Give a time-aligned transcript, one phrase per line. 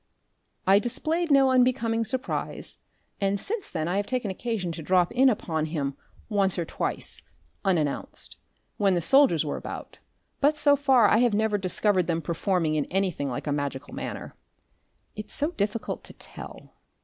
[0.65, 2.79] I displayed no unbecoming surprise,
[3.19, 5.95] and since then I have taken occasion to drop in upon him
[6.27, 7.21] once or twice,
[7.63, 8.35] unannounced,
[8.77, 9.99] when the soldiers were about,
[10.39, 14.33] but so far I have never discovered them performing in anything like a magical manner.
[15.15, 16.73] It's so difficult to tell.